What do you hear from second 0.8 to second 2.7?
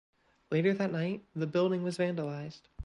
night the building was vandalized.